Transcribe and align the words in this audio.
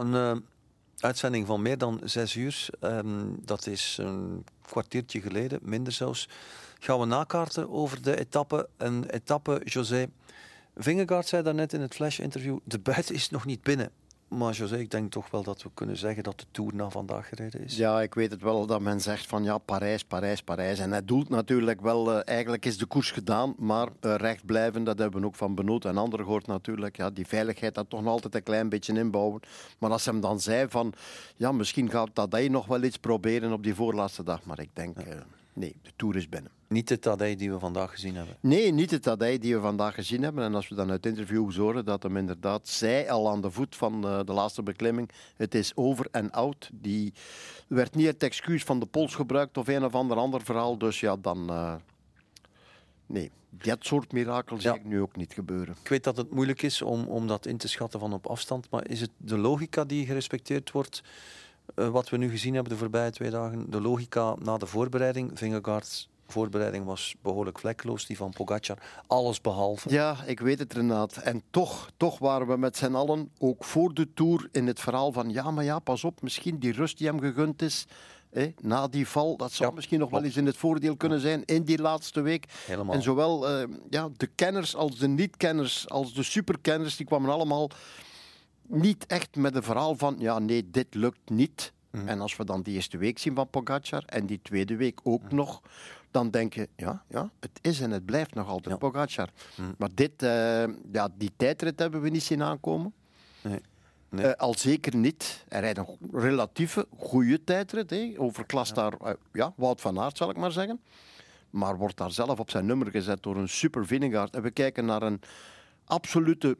een 0.00 0.12
uh, 0.12 0.36
uitzending 0.98 1.46
van 1.46 1.62
meer 1.62 1.78
dan 1.78 2.00
zes 2.04 2.34
uur. 2.36 2.68
Um, 2.80 3.38
dat 3.44 3.66
is 3.66 3.96
een 4.00 4.44
kwartiertje 4.62 5.20
geleden, 5.20 5.58
minder 5.62 5.92
zelfs. 5.92 6.28
Gaan 6.78 7.00
we 7.00 7.06
nakaarten 7.06 7.70
over 7.70 8.02
de 8.02 8.18
etappe. 8.18 8.68
Een 8.76 9.10
etappe, 9.10 9.60
José. 9.64 10.06
Vingegaard 10.76 11.26
zei 11.26 11.42
daarnet 11.42 11.72
in 11.72 11.80
het 11.80 11.94
flash-interview: 11.94 12.58
de 12.64 12.78
buiten 12.78 13.14
is 13.14 13.30
nog 13.30 13.44
niet 13.44 13.62
binnen. 13.62 13.90
Maar 14.30 14.52
José, 14.52 14.76
ik 14.76 14.90
denk 14.90 15.10
toch 15.10 15.30
wel 15.30 15.42
dat 15.42 15.62
we 15.62 15.70
kunnen 15.74 15.96
zeggen 15.96 16.22
dat 16.22 16.38
de 16.38 16.44
Tour 16.50 16.74
na 16.74 16.90
vandaag 16.90 17.28
gereden 17.28 17.64
is. 17.64 17.76
Ja, 17.76 18.00
ik 18.00 18.14
weet 18.14 18.30
het 18.30 18.42
wel 18.42 18.66
dat 18.66 18.80
men 18.80 19.00
zegt 19.00 19.26
van 19.26 19.44
ja, 19.44 19.58
Parijs, 19.58 20.04
Parijs, 20.04 20.42
Parijs. 20.42 20.78
En 20.78 20.90
hij 20.90 21.04
doelt 21.04 21.28
natuurlijk 21.28 21.80
wel, 21.80 22.12
uh, 22.12 22.20
eigenlijk 22.24 22.66
is 22.66 22.78
de 22.78 22.86
koers 22.86 23.10
gedaan, 23.10 23.54
maar 23.58 23.88
uh, 24.00 24.14
recht 24.14 24.46
blijven, 24.46 24.84
dat 24.84 24.98
hebben 24.98 25.20
we 25.20 25.26
ook 25.26 25.34
van 25.34 25.54
Benoot 25.54 25.84
en 25.84 25.96
anderen 25.96 26.24
gehoord 26.24 26.46
natuurlijk. 26.46 26.96
Ja, 26.96 27.10
die 27.10 27.26
veiligheid 27.26 27.74
dat 27.74 27.90
toch 27.90 28.02
nog 28.02 28.12
altijd 28.12 28.34
een 28.34 28.42
klein 28.42 28.68
beetje 28.68 28.94
inbouwen. 28.94 29.40
Maar 29.78 29.90
als 29.90 30.04
hij 30.04 30.12
hem 30.12 30.22
dan 30.22 30.40
zei 30.40 30.68
van, 30.68 30.92
ja, 31.36 31.52
misschien 31.52 31.90
gaat 31.90 32.10
dat 32.12 32.32
hij 32.32 32.48
nog 32.48 32.66
wel 32.66 32.82
iets 32.82 32.98
proberen 32.98 33.52
op 33.52 33.62
die 33.62 33.74
voorlaatste 33.74 34.22
dag. 34.22 34.44
Maar 34.44 34.60
ik 34.60 34.70
denk, 34.72 34.98
ja. 34.98 35.14
uh, 35.14 35.20
nee, 35.60 35.76
de 35.82 35.90
Tour 35.96 36.16
is 36.16 36.28
binnen. 36.28 36.50
Niet 36.68 36.88
de 36.88 36.98
Tadej 36.98 37.36
die 37.36 37.50
we 37.50 37.58
vandaag 37.58 37.90
gezien 37.90 38.14
hebben. 38.14 38.36
Nee, 38.40 38.72
niet 38.72 38.90
de 38.90 38.98
Tadej 38.98 39.38
die 39.38 39.54
we 39.54 39.60
vandaag 39.60 39.94
gezien 39.94 40.22
hebben. 40.22 40.44
En 40.44 40.54
als 40.54 40.68
we 40.68 40.74
dan 40.74 40.90
uit 40.90 41.06
interviews 41.06 41.56
horen 41.56 41.84
dat 41.84 42.02
hem 42.02 42.16
inderdaad 42.16 42.68
zei 42.68 43.08
al 43.08 43.30
aan 43.30 43.40
de 43.40 43.50
voet 43.50 43.76
van 43.76 44.06
uh, 44.06 44.20
de 44.24 44.32
laatste 44.32 44.62
beklimming: 44.62 45.10
het 45.36 45.54
is 45.54 45.72
over 45.74 46.08
en 46.10 46.30
out. 46.30 46.70
Die 46.72 47.12
werd 47.68 47.94
niet 47.94 48.06
het 48.06 48.22
excuus 48.22 48.64
van 48.64 48.80
de 48.80 48.86
pols 48.86 49.14
gebruikt 49.14 49.56
of 49.58 49.68
een 49.68 49.84
of 49.84 49.94
ander 49.94 50.16
ander 50.16 50.42
verhaal. 50.42 50.78
Dus 50.78 51.00
ja, 51.00 51.16
dan. 51.16 51.50
Uh, 51.50 51.74
nee, 53.06 53.30
dat 53.50 53.84
soort 53.84 54.12
mirakel 54.12 54.60
zie 54.60 54.70
ja. 54.70 54.76
ik 54.76 54.84
nu 54.84 55.00
ook 55.00 55.16
niet 55.16 55.32
gebeuren. 55.32 55.76
Ik 55.82 55.88
weet 55.88 56.04
dat 56.04 56.16
het 56.16 56.30
moeilijk 56.30 56.62
is 56.62 56.82
om, 56.82 57.04
om 57.04 57.26
dat 57.26 57.46
in 57.46 57.56
te 57.56 57.68
schatten 57.68 58.00
van 58.00 58.12
op 58.12 58.26
afstand. 58.26 58.70
Maar 58.70 58.88
is 58.88 59.00
het 59.00 59.10
de 59.16 59.38
logica 59.38 59.84
die 59.84 60.06
gerespecteerd 60.06 60.70
wordt? 60.70 61.02
Uh, 61.76 61.88
wat 61.88 62.08
we 62.08 62.16
nu 62.16 62.30
gezien 62.30 62.54
hebben 62.54 62.72
de 62.72 62.78
voorbije 62.78 63.10
twee 63.10 63.30
dagen, 63.30 63.70
de 63.70 63.80
logica 63.80 64.34
na 64.38 64.56
de 64.56 64.66
voorbereiding, 64.66 65.30
Vingegaard 65.34 66.08
voorbereiding 66.30 66.84
was 66.84 67.14
behoorlijk 67.22 67.58
vlekkeloos, 67.58 68.06
die 68.06 68.16
van 68.16 68.30
Pogacar. 68.30 68.78
Alles 69.06 69.40
behalve. 69.40 69.90
Ja, 69.90 70.16
ik 70.26 70.40
weet 70.40 70.58
het 70.58 70.72
Renaat. 70.72 71.16
En 71.16 71.42
toch, 71.50 71.90
toch 71.96 72.18
waren 72.18 72.46
we 72.46 72.56
met 72.56 72.76
z'n 72.76 72.94
allen, 72.94 73.30
ook 73.38 73.64
voor 73.64 73.94
de 73.94 74.12
Tour, 74.14 74.48
in 74.52 74.66
het 74.66 74.80
verhaal 74.80 75.12
van 75.12 75.30
ja, 75.30 75.50
maar 75.50 75.64
ja, 75.64 75.78
pas 75.78 76.04
op, 76.04 76.22
misschien 76.22 76.58
die 76.58 76.72
rust 76.72 76.98
die 76.98 77.06
hem 77.06 77.20
gegund 77.20 77.62
is... 77.62 77.86
Eh, 78.30 78.46
na 78.60 78.88
die 78.88 79.08
val, 79.08 79.36
dat 79.36 79.52
zou 79.52 79.68
ja, 79.68 79.74
misschien 79.74 79.98
nog 79.98 80.10
wel 80.10 80.24
eens 80.24 80.36
in 80.36 80.46
het 80.46 80.56
voordeel 80.56 80.96
kunnen 80.96 81.20
zijn 81.20 81.44
in 81.44 81.62
die 81.62 81.80
laatste 81.80 82.20
week. 82.20 82.46
Helemaal. 82.66 82.94
En 82.94 83.02
zowel 83.02 83.60
uh, 83.60 83.66
ja, 83.88 84.08
de 84.16 84.26
kenners 84.26 84.76
als 84.76 84.98
de 84.98 85.08
niet-kenners, 85.08 85.88
als 85.88 86.14
de 86.14 86.22
superkenners, 86.22 86.96
die 86.96 87.06
kwamen 87.06 87.30
allemaal 87.30 87.70
niet 88.70 89.06
echt 89.06 89.36
met 89.36 89.54
een 89.54 89.62
verhaal 89.62 89.96
van 89.96 90.16
ja, 90.18 90.38
nee, 90.38 90.70
dit 90.70 90.94
lukt 90.94 91.30
niet. 91.30 91.72
Mm. 91.90 92.08
En 92.08 92.20
als 92.20 92.36
we 92.36 92.44
dan 92.44 92.62
die 92.62 92.74
eerste 92.74 92.98
week 92.98 93.18
zien 93.18 93.34
van 93.34 93.48
Pogacar 93.50 94.02
en 94.06 94.26
die 94.26 94.40
tweede 94.42 94.76
week 94.76 95.00
ook 95.02 95.22
mm. 95.22 95.36
nog, 95.36 95.62
dan 96.10 96.30
denk 96.30 96.54
je, 96.54 96.68
ja, 96.76 97.02
ja, 97.08 97.30
het 97.40 97.58
is 97.60 97.80
en 97.80 97.90
het 97.90 98.04
blijft 98.04 98.34
nog 98.34 98.48
altijd 98.48 98.80
ja. 98.80 98.88
Pogacar. 98.88 99.28
Mm. 99.56 99.74
Maar 99.78 99.88
dit, 99.94 100.22
uh, 100.22 100.64
ja, 100.92 101.08
die 101.14 101.30
tijdrit 101.36 101.78
hebben 101.78 102.00
we 102.00 102.08
niet 102.08 102.22
zien 102.22 102.42
aankomen. 102.42 102.92
Nee. 103.42 103.60
Nee. 104.08 104.26
Uh, 104.26 104.32
al 104.32 104.54
zeker 104.54 104.96
niet. 104.96 105.44
Hij 105.48 105.60
rijdt 105.60 105.78
een 105.78 105.98
relatieve 106.12 106.86
goede 106.98 107.44
tijdrit. 107.44 107.90
Hè. 107.90 108.14
Overklast 108.16 108.76
ja. 108.76 108.90
daar 108.90 108.94
uh, 109.04 109.12
ja, 109.32 109.52
Wout 109.56 109.80
van 109.80 109.98
Aert, 109.98 110.16
zal 110.16 110.30
ik 110.30 110.36
maar 110.36 110.52
zeggen. 110.52 110.80
Maar 111.50 111.76
wordt 111.76 111.96
daar 111.96 112.10
zelf 112.10 112.38
op 112.38 112.50
zijn 112.50 112.66
nummer 112.66 112.90
gezet 112.90 113.22
door 113.22 113.36
een 113.36 113.48
super 113.48 113.86
Vingegaard. 113.86 114.34
En 114.34 114.42
we 114.42 114.50
kijken 114.50 114.84
naar 114.84 115.02
een 115.02 115.20
absolute 115.84 116.56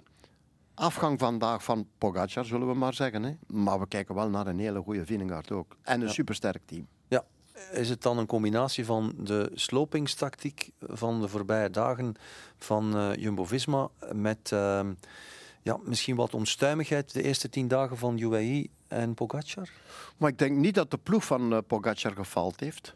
afgang 0.81 1.19
vandaag 1.19 1.65
van 1.65 1.87
Pogacar, 1.99 2.45
zullen 2.45 2.69
we 2.69 2.75
maar 2.75 2.95
zeggen. 2.95 3.23
Hè. 3.23 3.37
Maar 3.47 3.81
we 3.81 3.89
kijken 3.89 4.15
wel 4.15 4.29
naar 4.29 4.47
een 4.47 4.59
hele 4.59 4.83
goede 4.83 5.07
Vingegaard 5.07 5.53
ook. 5.53 5.77
En 5.83 6.01
een 6.01 6.07
ja. 6.07 6.13
supersterk 6.13 6.63
team. 6.67 6.87
Ja, 7.09 7.25
is 7.73 7.89
het 7.89 8.03
dan 8.03 8.19
een 8.19 8.27
combinatie 8.27 8.85
van 8.85 9.15
de 9.19 9.51
slopingstactiek 9.55 10.71
van 10.79 11.21
de 11.21 11.29
voorbije 11.29 11.71
dagen 11.71 12.15
van 12.59 12.97
uh, 12.97 13.15
Jumbo-Visma 13.15 13.89
met 14.13 14.51
uh, 14.55 14.81
ja, 15.63 15.79
misschien 15.85 16.17
wat 16.17 16.35
onstuimigheid 16.35 17.13
de 17.13 17.23
eerste 17.23 17.49
tien 17.49 17.69
dagen 17.69 17.97
van 17.97 18.19
UAE 18.19 18.69
en 18.89 19.15
Pogacar? 19.15 19.69
Maar 20.17 20.31
ik 20.31 20.39
denk 20.39 20.57
niet 20.57 20.75
dat 20.75 20.91
de 20.91 20.99
ploeg 20.99 21.25
van 21.25 21.53
uh, 21.53 21.59
Pogacar 21.67 22.13
gefaald 22.13 22.61
heeft. 22.61 22.95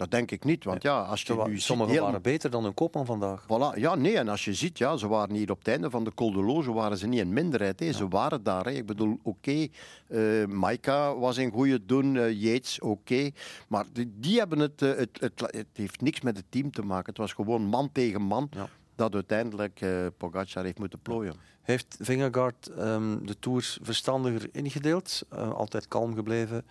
Dat 0.00 0.10
denk 0.10 0.30
ik 0.30 0.44
niet, 0.44 0.64
want 0.64 0.82
ja, 0.82 1.00
als 1.00 1.22
je 1.22 1.42
nu 1.46 1.58
Sommigen 1.58 1.92
heel... 1.92 2.02
waren 2.02 2.22
beter 2.22 2.50
dan 2.50 2.64
een 2.64 2.74
koopman 2.74 3.06
vandaag. 3.06 3.42
Voilà, 3.42 3.78
ja, 3.78 3.94
nee, 3.94 4.18
en 4.18 4.28
als 4.28 4.44
je 4.44 4.54
ziet, 4.54 4.78
ja, 4.78 4.96
ze 4.96 5.08
waren 5.08 5.34
hier 5.34 5.50
op 5.50 5.58
het 5.58 5.68
einde 5.68 5.90
van 5.90 6.04
de 6.04 6.14
Col 6.14 6.32
de 6.32 6.42
Loge, 6.42 6.72
waren 6.72 6.98
ze 6.98 7.06
niet 7.06 7.20
in 7.20 7.32
minderheid. 7.32 7.80
Hè. 7.80 7.86
Ja. 7.86 7.92
Ze 7.92 8.08
waren 8.08 8.42
daar. 8.42 8.64
Hè. 8.64 8.70
Ik 8.70 8.86
bedoel, 8.86 9.18
oké, 9.22 9.28
okay, 9.28 9.70
uh, 10.08 10.46
Maika 10.46 11.16
was 11.16 11.36
in 11.36 11.50
goede 11.50 11.86
doen, 11.86 12.14
uh, 12.14 12.32
Yates, 12.32 12.80
oké. 12.80 12.90
Okay. 12.92 13.32
Maar 13.68 13.84
die, 13.92 14.12
die 14.16 14.38
hebben 14.38 14.58
het, 14.58 14.82
uh, 14.82 14.96
het, 14.96 15.18
het, 15.20 15.40
het, 15.40 15.66
heeft 15.72 16.00
niks 16.00 16.20
met 16.20 16.36
het 16.36 16.46
team 16.48 16.70
te 16.70 16.82
maken. 16.82 17.06
Het 17.06 17.18
was 17.18 17.32
gewoon 17.32 17.62
man 17.62 17.92
tegen 17.92 18.22
man. 18.22 18.48
Ja. 18.50 18.68
Dat 18.94 19.14
uiteindelijk 19.14 19.84
Pogacar 20.16 20.64
heeft 20.64 20.78
moeten 20.78 21.00
plooien. 21.00 21.34
Heeft 21.62 21.96
Vingegaard 22.00 22.70
um, 22.78 23.26
de 23.26 23.38
Tour 23.38 23.76
verstandiger 23.82 24.48
ingedeeld? 24.52 25.22
Altijd 25.54 25.88
kalm 25.88 26.14
gebleven? 26.14 26.64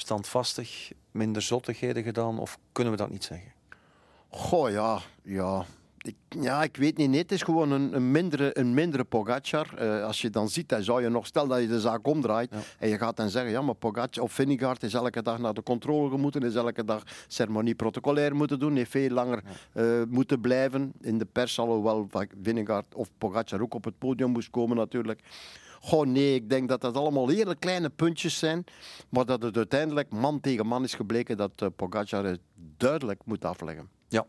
Standvastig, 0.00 0.92
minder 1.10 1.42
zottigheden 1.42 2.02
gedaan? 2.02 2.38
Of 2.38 2.58
kunnen 2.72 2.92
we 2.92 2.98
dat 2.98 3.10
niet 3.10 3.24
zeggen? 3.24 3.52
Goh, 4.28 4.70
ja, 4.70 5.00
ja. 5.22 5.64
Ik, 6.02 6.14
ja, 6.28 6.62
ik 6.62 6.76
weet 6.76 6.96
niet. 6.96 7.10
Nee, 7.10 7.20
het 7.20 7.32
is 7.32 7.42
gewoon 7.42 7.70
een, 7.70 7.94
een 7.94 8.10
mindere, 8.10 8.58
een 8.58 8.74
mindere 8.74 9.04
Pogacar. 9.04 9.66
Uh, 9.80 10.04
als 10.04 10.20
je 10.20 10.30
dan 10.30 10.48
ziet, 10.48 10.68
dan 10.68 10.82
zou 10.82 11.02
je 11.02 11.08
nog, 11.08 11.26
stel 11.26 11.46
dat 11.46 11.60
je 11.60 11.66
de 11.66 11.80
zaak 11.80 12.06
omdraait 12.06 12.50
ja. 12.52 12.58
en 12.78 12.88
je 12.88 12.98
gaat 12.98 13.16
dan 13.16 13.28
zeggen, 13.28 13.50
ja, 13.50 13.62
maar 13.62 13.74
Pogacar 13.74 14.22
of 14.22 14.32
Vingegaard 14.32 14.82
is 14.82 14.94
elke 14.94 15.22
dag 15.22 15.38
naar 15.38 15.54
de 15.54 15.62
controle 15.62 16.16
moeten, 16.16 16.42
is 16.42 16.54
elke 16.54 16.84
dag 16.84 17.02
ceremonie 17.28 17.74
protocolair 17.74 18.36
moeten 18.36 18.58
doen, 18.58 18.76
heeft 18.76 18.90
veel 18.90 19.10
langer 19.10 19.42
ja. 19.74 19.82
uh, 19.82 20.02
moeten 20.08 20.40
blijven. 20.40 20.92
In 21.00 21.18
de 21.18 21.26
pers 21.32 21.58
alhoewel 21.58 22.08
Vingegaard 22.42 22.94
of 22.94 23.10
Pogacar 23.18 23.60
ook 23.60 23.74
op 23.74 23.84
het 23.84 23.98
podium 23.98 24.30
moest 24.30 24.50
komen 24.50 24.76
natuurlijk. 24.76 25.20
Goh, 25.82 26.06
nee, 26.06 26.34
ik 26.34 26.48
denk 26.48 26.68
dat 26.68 26.80
dat 26.80 26.96
allemaal 26.96 27.28
hele 27.28 27.54
kleine 27.54 27.88
puntjes 27.90 28.38
zijn. 28.38 28.64
Maar 29.08 29.26
dat 29.26 29.42
het 29.42 29.56
uiteindelijk 29.56 30.10
man 30.10 30.40
tegen 30.40 30.66
man 30.66 30.84
is 30.84 30.94
gebleken 30.94 31.36
dat 31.36 31.50
uh, 31.62 31.68
Pogacar 31.76 32.24
het 32.24 32.40
duidelijk 32.76 33.20
moet 33.24 33.44
afleggen. 33.44 33.88
Ja. 34.08 34.26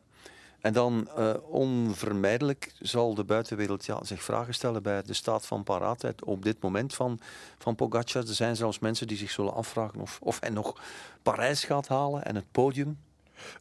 En 0.59 0.73
dan 0.73 1.09
uh, 1.17 1.33
onvermijdelijk 1.43 2.71
zal 2.79 3.15
de 3.15 3.23
buitenwereld 3.23 3.85
ja, 3.85 4.03
zich 4.03 4.23
vragen 4.23 4.53
stellen 4.53 4.83
bij 4.83 5.01
de 5.01 5.13
staat 5.13 5.45
van 5.45 5.63
paraatheid 5.63 6.23
op 6.23 6.43
dit 6.43 6.61
moment 6.61 6.93
van, 6.93 7.19
van 7.57 7.75
Pogacar. 7.75 8.27
Er 8.27 8.33
zijn 8.33 8.55
zelfs 8.55 8.79
mensen 8.79 9.07
die 9.07 9.17
zich 9.17 9.31
zullen 9.31 9.53
afvragen 9.53 9.99
of, 9.99 10.19
of 10.21 10.39
hij 10.39 10.49
nog 10.49 10.81
Parijs 11.21 11.63
gaat 11.63 11.87
halen 11.87 12.25
en 12.25 12.35
het 12.35 12.51
podium. 12.51 12.97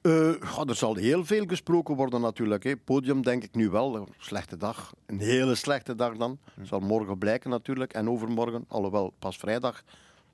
Uh, 0.03 0.35
ja, 0.41 0.65
er 0.67 0.75
zal 0.75 0.95
heel 0.95 1.25
veel 1.25 1.45
gesproken 1.47 1.95
worden 1.97 2.21
natuurlijk. 2.21 2.65
Hè. 2.65 2.77
Podium 2.77 3.23
denk 3.23 3.43
ik 3.45 3.55
nu 3.55 3.71
wel. 3.71 3.97
Een 3.97 4.09
slechte 4.19 4.57
dag. 4.57 4.95
Een 5.07 5.19
hele 5.19 5.55
slechte 5.55 5.95
dag 5.95 6.17
dan. 6.17 6.39
Hm. 6.55 6.65
Zal 6.65 6.81
morgen 6.81 7.19
blijken 7.19 7.51
natuurlijk. 7.51 7.93
En 7.93 8.11
overmorgen, 8.11 8.65
alhoewel 8.69 9.13
pas 9.19 9.37
vrijdag, 9.37 9.83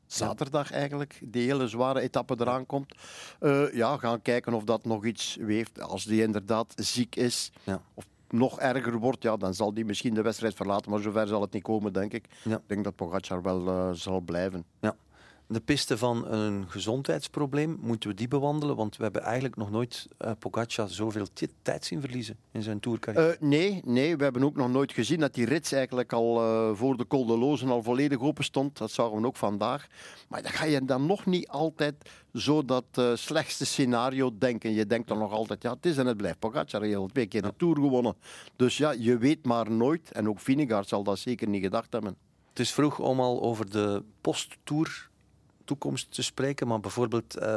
zaterdag 0.06 0.72
eigenlijk, 0.72 1.20
die 1.24 1.46
hele 1.46 1.68
zware 1.68 2.00
etappe 2.00 2.34
eraan 2.38 2.66
komt. 2.66 2.94
Uh, 3.40 3.74
ja, 3.74 3.96
gaan 3.96 4.22
kijken 4.22 4.54
of 4.54 4.64
dat 4.64 4.84
nog 4.84 5.04
iets 5.04 5.36
weeft. 5.40 5.80
Als 5.80 6.04
die 6.04 6.22
inderdaad 6.22 6.72
ziek 6.76 7.16
is. 7.16 7.52
Ja. 7.64 7.80
Of 7.94 8.04
nog 8.30 8.60
erger 8.60 8.98
wordt, 8.98 9.22
ja, 9.22 9.36
dan 9.36 9.54
zal 9.54 9.74
die 9.74 9.84
misschien 9.84 10.14
de 10.14 10.22
wedstrijd 10.22 10.54
verlaten. 10.54 10.90
Maar 10.90 11.00
zover 11.00 11.26
zal 11.26 11.40
het 11.40 11.52
niet 11.52 11.62
komen, 11.62 11.92
denk 11.92 12.12
ik. 12.12 12.24
Ja. 12.42 12.56
Ik 12.56 12.62
denk 12.66 12.84
dat 12.84 12.96
Pogacar 12.96 13.42
wel 13.42 13.66
uh, 13.66 13.90
zal 13.92 14.20
blijven. 14.20 14.64
Ja 14.80 14.96
de 15.48 15.60
piste 15.60 15.98
van 15.98 16.26
een 16.26 16.64
gezondheidsprobleem, 16.68 17.78
moeten 17.80 18.08
we 18.10 18.14
die 18.14 18.28
bewandelen? 18.28 18.76
Want 18.76 18.96
we 18.96 19.02
hebben 19.02 19.22
eigenlijk 19.22 19.56
nog 19.56 19.70
nooit 19.70 20.06
uh, 20.24 20.30
Pogacar 20.38 20.88
zoveel 20.88 21.26
tijd 21.62 21.84
zien 21.84 22.00
verliezen 22.00 22.36
in 22.52 22.62
zijn 22.62 22.80
toercarrière. 22.80 23.36
Uh, 23.40 23.48
nee, 23.48 23.80
nee, 23.84 24.16
we 24.16 24.22
hebben 24.22 24.44
ook 24.44 24.56
nog 24.56 24.70
nooit 24.70 24.92
gezien 24.92 25.20
dat 25.20 25.34
die 25.34 25.46
rits 25.46 25.72
eigenlijk 25.72 26.12
al 26.12 26.42
uh, 26.42 26.76
voor 26.76 26.96
de 26.96 27.06
Col 27.06 27.26
de 27.26 27.38
Lozen 27.38 27.68
al 27.68 27.82
volledig 27.82 28.20
open 28.20 28.44
stond. 28.44 28.78
Dat 28.78 28.90
zagen 28.90 29.20
we 29.20 29.26
ook 29.26 29.36
vandaag. 29.36 29.86
Maar 30.28 30.42
dan 30.42 30.52
ga 30.52 30.64
je 30.64 30.84
dan 30.84 31.06
nog 31.06 31.26
niet 31.26 31.48
altijd 31.48 32.10
zo 32.34 32.64
dat 32.64 32.84
slechtste 33.14 33.66
scenario 33.66 34.30
denken. 34.38 34.72
Je 34.72 34.86
denkt 34.86 35.08
dan 35.08 35.18
nog 35.18 35.32
altijd, 35.32 35.62
ja, 35.62 35.72
het 35.72 35.86
is 35.86 35.96
en 35.96 36.06
het 36.06 36.16
blijft 36.16 36.38
Pogacar. 36.38 36.80
Hij 36.80 36.90
heeft 36.90 37.08
twee 37.08 37.26
keer 37.26 37.42
de 37.42 37.54
Tour 37.56 37.74
gewonnen. 37.74 38.14
Dus 38.56 38.76
ja, 38.76 38.90
je 38.90 39.18
weet 39.18 39.44
maar 39.44 39.70
nooit. 39.70 40.12
En 40.12 40.28
ook 40.28 40.40
Vinegaard 40.40 40.88
zal 40.88 41.02
dat 41.02 41.18
zeker 41.18 41.48
niet 41.48 41.62
gedacht 41.62 41.92
hebben. 41.92 42.16
Het 42.48 42.58
is 42.58 42.72
vroeg 42.72 42.98
om 42.98 43.20
al 43.20 43.42
over 43.42 43.70
de 43.70 44.02
posttour 44.20 45.08
toekomst 45.66 46.14
te 46.14 46.22
spreken, 46.22 46.66
maar 46.66 46.80
bijvoorbeeld 46.80 47.38
uh, 47.38 47.54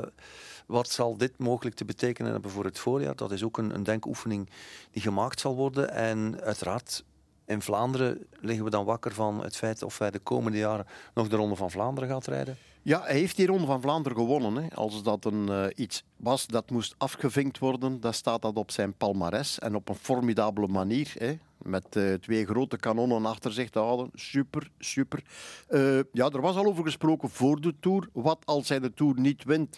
wat 0.65 0.89
zal 0.89 1.17
dit 1.17 1.37
mogelijk 1.37 1.75
te 1.75 1.85
betekenen 1.85 2.31
hebben 2.31 2.51
voor 2.51 2.65
het 2.65 2.79
voorjaar? 2.79 3.15
Dat 3.15 3.31
is 3.31 3.43
ook 3.43 3.57
een, 3.57 3.75
een 3.75 3.83
denkoefening 3.83 4.49
die 4.91 5.01
gemaakt 5.01 5.39
zal 5.39 5.55
worden. 5.55 5.89
En 5.89 6.41
uiteraard 6.41 7.03
in 7.45 7.61
Vlaanderen 7.61 8.25
liggen 8.39 8.63
we 8.63 8.69
dan 8.69 8.85
wakker 8.85 9.13
van 9.13 9.43
het 9.43 9.55
feit 9.55 9.83
of 9.83 9.97
hij 9.97 10.11
de 10.11 10.19
komende 10.19 10.57
jaren 10.57 10.85
nog 11.13 11.27
de 11.27 11.35
Ronde 11.35 11.55
van 11.55 11.71
Vlaanderen 11.71 12.09
gaat 12.09 12.27
rijden. 12.27 12.57
Ja, 12.81 13.01
hij 13.01 13.17
heeft 13.17 13.35
die 13.35 13.47
Ronde 13.47 13.65
van 13.65 13.81
Vlaanderen 13.81 14.17
gewonnen. 14.17 14.63
Hè. 14.63 14.75
Als 14.75 15.03
dat 15.03 15.25
een, 15.25 15.47
uh, 15.49 15.65
iets 15.75 16.03
was 16.17 16.47
dat 16.47 16.69
moest 16.69 16.95
afgevinkt 16.97 17.59
worden, 17.59 17.99
dan 17.99 18.13
staat 18.13 18.41
dat 18.41 18.55
op 18.55 18.71
zijn 18.71 18.93
palmares 18.93 19.59
en 19.59 19.75
op 19.75 19.89
een 19.89 19.95
formidabele 19.95 20.67
manier. 20.67 21.13
Hè. 21.17 21.37
Met 21.59 21.95
uh, 21.95 22.13
twee 22.13 22.45
grote 22.45 22.77
kanonnen 22.77 23.25
achter 23.25 23.53
zich 23.53 23.69
te 23.69 23.79
houden. 23.79 24.09
Super, 24.13 24.71
super. 24.79 25.23
Uh, 25.69 25.99
ja, 26.11 26.29
er 26.29 26.41
was 26.41 26.55
al 26.55 26.65
over 26.65 26.83
gesproken 26.83 27.29
voor 27.29 27.61
de 27.61 27.75
Tour. 27.79 28.09
Wat 28.13 28.39
als 28.45 28.69
hij 28.69 28.79
de 28.79 28.93
Tour 28.93 29.19
niet 29.19 29.43
wint? 29.43 29.77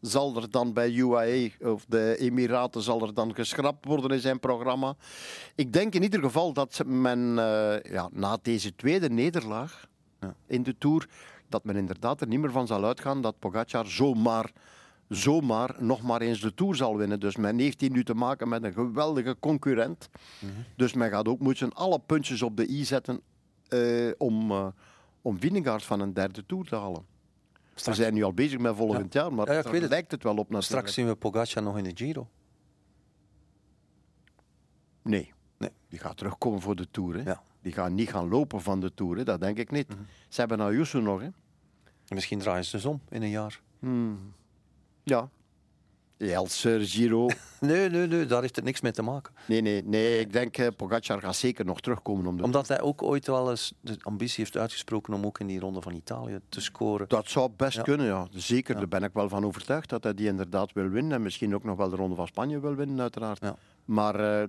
Zal 0.00 0.36
er 0.36 0.50
dan 0.50 0.72
bij 0.72 0.90
UAE 0.92 1.52
of 1.60 1.84
de 1.88 2.16
Emiraten 2.18 2.82
zal 2.82 3.02
er 3.02 3.14
dan 3.14 3.34
geschrapt 3.34 3.84
worden 3.84 4.10
in 4.10 4.20
zijn 4.20 4.40
programma? 4.40 4.96
Ik 5.54 5.72
denk 5.72 5.94
in 5.94 6.02
ieder 6.02 6.20
geval 6.20 6.52
dat 6.52 6.82
men 6.86 7.28
uh, 7.28 7.82
ja, 7.82 8.08
na 8.12 8.38
deze 8.42 8.74
tweede 8.74 9.10
nederlaag 9.10 9.86
ja. 10.20 10.34
in 10.46 10.62
de 10.62 10.78
Tour 10.78 11.08
dat 11.48 11.64
men 11.64 11.76
inderdaad 11.76 12.20
er 12.20 12.26
niet 12.26 12.40
meer 12.40 12.52
van 12.52 12.66
zal 12.66 12.84
uitgaan 12.84 13.20
dat 13.20 13.38
Pogacar 13.38 13.86
zomaar 13.86 14.52
zomaar 15.08 15.76
nog 15.78 16.02
maar 16.02 16.20
eens 16.20 16.40
de 16.40 16.54
Tour 16.54 16.76
zal 16.76 16.96
winnen. 16.96 17.20
Dus 17.20 17.36
men 17.36 17.58
heeft 17.58 17.80
hier 17.80 17.90
nu 17.90 18.04
te 18.04 18.14
maken 18.14 18.48
met 18.48 18.62
een 18.64 18.72
geweldige 18.72 19.36
concurrent. 19.40 20.08
Mm 20.38 20.48
-hmm. 20.48 20.64
Dus 20.76 20.92
men 20.92 21.10
gaat 21.10 21.28
ook 21.28 21.40
moeten 21.40 21.72
alle 21.72 21.98
puntjes 21.98 22.42
op 22.42 22.56
de 22.56 22.68
i 22.68 22.84
zetten 22.84 23.20
uh, 23.68 24.12
om, 24.18 24.50
uh, 24.50 24.66
om 25.22 25.38
van 25.64 26.00
een 26.00 26.12
derde 26.12 26.46
Tour 26.46 26.64
te 26.64 26.76
halen. 26.76 27.06
Straks... 27.74 27.98
We 27.98 28.02
zijn 28.04 28.14
nu 28.14 28.22
al 28.22 28.32
bezig 28.32 28.58
met 28.58 28.76
volgend 28.76 29.12
ja. 29.12 29.20
jaar, 29.20 29.34
maar 29.34 29.52
ja, 29.52 29.62
daar 29.62 29.80
lijkt 29.80 30.10
het 30.10 30.22
wel 30.22 30.32
op. 30.32 30.38
Natuurlijk. 30.38 30.64
Straks 30.64 30.94
zien 30.94 31.06
we 31.06 31.14
Pogacar 31.14 31.62
nog 31.62 31.78
in 31.78 31.84
de 31.84 31.92
Giro. 31.94 32.28
Nee. 35.02 35.32
nee. 35.58 35.70
Die 35.88 35.98
gaat 35.98 36.16
terugkomen 36.16 36.60
voor 36.60 36.76
de 36.76 36.88
Tour. 36.90 37.24
Hè. 37.24 37.32
Die 37.62 37.72
gaan 37.72 37.94
niet 37.94 38.08
gaan 38.08 38.28
lopen 38.28 38.60
van 38.60 38.80
de 38.80 38.94
Tour, 38.94 39.16
hè. 39.16 39.24
dat 39.24 39.40
denk 39.40 39.58
ik 39.58 39.70
niet. 39.70 39.88
Mm 39.88 39.96
-hmm. 39.96 40.06
Ze 40.28 40.40
hebben 40.40 40.60
Ayuso 40.60 41.00
nog. 41.00 41.20
Hè. 41.20 41.28
Misschien 42.08 42.38
draaien 42.38 42.64
ze 42.64 42.76
dus 42.76 42.84
om 42.84 43.00
in 43.08 43.22
een 43.22 43.30
jaar. 43.30 43.60
Hmm. 43.78 44.32
Ja. 45.08 45.28
Elser, 46.18 46.86
Giro. 46.86 47.26
nee, 47.60 47.90
nee, 47.90 48.06
nee, 48.06 48.26
daar 48.26 48.40
heeft 48.40 48.56
het 48.56 48.64
niks 48.64 48.80
mee 48.80 48.92
te 48.92 49.02
maken. 49.02 49.34
Nee, 49.46 49.60
nee, 49.60 49.82
nee 49.84 50.20
ik 50.20 50.32
denk 50.32 50.58
uh, 50.58 50.66
Pogacar 50.76 51.20
gaat 51.20 51.36
zeker 51.36 51.64
nog 51.64 51.80
terugkomen. 51.80 52.26
Om 52.26 52.36
de... 52.36 52.42
Omdat 52.42 52.68
hij 52.68 52.80
ook 52.80 53.02
ooit 53.02 53.26
wel 53.26 53.50
eens 53.50 53.72
de 53.80 53.96
ambitie 54.02 54.44
heeft 54.44 54.56
uitgesproken 54.56 55.14
om 55.14 55.26
ook 55.26 55.40
in 55.40 55.46
die 55.46 55.60
ronde 55.60 55.80
van 55.80 55.94
Italië 55.94 56.40
te 56.48 56.60
scoren. 56.60 57.08
Dat 57.08 57.28
zou 57.28 57.50
best 57.56 57.76
ja. 57.76 57.82
kunnen, 57.82 58.06
ja. 58.06 58.26
Zeker, 58.30 58.74
ja. 58.74 58.78
daar 58.80 58.88
ben 58.88 59.02
ik 59.02 59.12
wel 59.12 59.28
van 59.28 59.44
overtuigd 59.44 59.88
dat 59.88 60.02
hij 60.02 60.14
die 60.14 60.26
inderdaad 60.26 60.72
wil 60.72 60.88
winnen. 60.88 61.12
En 61.12 61.22
misschien 61.22 61.54
ook 61.54 61.64
nog 61.64 61.76
wel 61.76 61.88
de 61.88 61.96
ronde 61.96 62.16
van 62.16 62.26
Spanje 62.26 62.60
wil 62.60 62.74
winnen, 62.74 63.00
uiteraard. 63.00 63.40
Ja. 63.42 63.56
Maar 63.84 64.20
uh, 64.20 64.42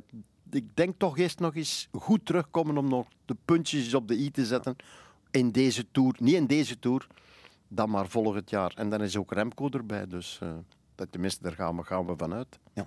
ik 0.51 0.65
denk 0.75 0.95
toch 0.97 1.17
eerst 1.17 1.39
nog 1.39 1.55
eens 1.55 1.87
goed 1.91 2.25
terugkomen 2.25 2.77
om 2.77 2.89
nog 2.89 3.07
de 3.25 3.35
puntjes 3.45 3.93
op 3.93 4.07
de 4.07 4.17
i 4.17 4.31
te 4.31 4.45
zetten 4.45 4.75
in 5.31 5.51
deze 5.51 5.85
Tour. 5.91 6.15
Niet 6.19 6.35
in 6.35 6.45
deze 6.45 6.79
Tour, 6.79 7.07
dan 7.69 7.89
maar 7.89 8.07
volgend 8.07 8.49
jaar. 8.49 8.73
En 8.75 8.89
dan 8.89 9.01
is 9.01 9.17
ook 9.17 9.31
Remco 9.31 9.69
erbij, 9.69 10.07
dus 10.07 10.39
uh, 10.43 10.49
tenminste, 11.09 11.43
daar 11.43 11.53
gaan 11.53 11.75
we, 11.75 11.83
gaan 11.83 12.05
we 12.05 12.13
vanuit. 12.17 12.59
Ja, 12.73 12.85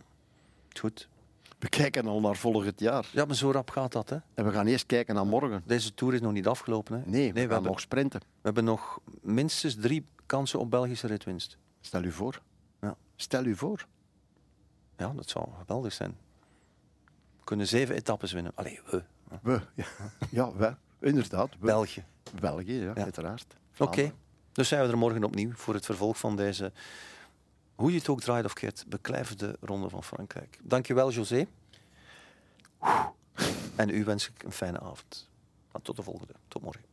goed. 0.69 1.09
We 1.59 1.69
kijken 1.69 2.07
al 2.07 2.21
naar 2.21 2.37
volgend 2.37 2.81
jaar. 2.81 3.09
Ja, 3.13 3.25
maar 3.25 3.37
zo 3.37 3.51
rap 3.51 3.71
gaat 3.71 3.93
dat, 3.93 4.09
hè? 4.09 4.17
En 4.35 4.45
we 4.45 4.51
gaan 4.51 4.67
eerst 4.67 4.87
kijken 4.87 5.15
naar 5.15 5.27
morgen. 5.27 5.63
Deze 5.67 5.95
Tour 5.95 6.15
is 6.15 6.21
nog 6.21 6.33
niet 6.33 6.47
afgelopen, 6.47 7.01
hè? 7.01 7.11
Nee, 7.11 7.33
we, 7.33 7.39
nee, 7.39 7.49
we 7.49 7.55
gaan 7.55 7.63
nog 7.63 7.81
sprinten. 7.81 8.21
We 8.21 8.27
hebben 8.43 8.65
nog 8.65 9.01
minstens 9.21 9.75
drie 9.75 10.07
kansen 10.27 10.59
op 10.59 10.71
Belgische 10.71 11.07
ritwinst. 11.07 11.59
Stel 11.81 12.03
u 12.03 12.13
voor. 12.13 12.41
Ja. 12.81 12.97
Stel 13.17 13.45
u 13.45 13.57
voor. 13.57 13.87
Ja, 14.97 15.13
dat 15.17 15.29
zou 15.29 15.49
geweldig 15.59 15.93
zijn. 15.93 16.17
We 17.39 17.45
kunnen 17.45 17.67
zeven 17.69 17.95
etappes 17.95 18.33
winnen. 18.33 18.53
Allee, 18.55 18.81
we. 18.91 19.03
We, 19.43 19.61
ja, 19.75 19.85
ja 20.31 20.53
we. 20.53 20.75
Inderdaad. 21.01 21.51
We. 21.51 21.67
België. 21.67 22.05
België, 22.41 22.75
ja, 22.75 22.93
ja. 22.95 23.03
uiteraard. 23.03 23.57
Oké. 23.73 23.83
Okay. 23.83 24.13
Dus 24.53 24.69
zijn 24.69 24.85
we 24.87 24.93
er 24.93 24.99
morgen 24.99 25.25
opnieuw 25.25 25.53
voor 25.53 25.75
het 25.75 25.85
vervolg 25.85 26.19
van 26.19 26.37
deze, 26.37 26.73
hoe 27.75 27.93
je 27.93 27.99
het 27.99 28.09
ook 28.09 28.21
draait 28.21 28.45
of 28.45 28.53
keert, 28.53 28.85
beklijvende 28.89 29.57
Ronde 29.61 29.89
van 29.89 30.05
Frankrijk. 30.05 30.59
Dankjewel, 30.63 31.11
José. 31.11 31.47
En 33.77 33.89
u 33.89 34.05
wens 34.05 34.29
ik 34.29 34.43
een 34.43 34.53
fijne 34.53 34.81
avond. 34.81 35.29
Tot 35.83 35.97
de 35.97 36.03
volgende. 36.03 36.33
Tot 36.49 36.63
morgen. 36.63 36.92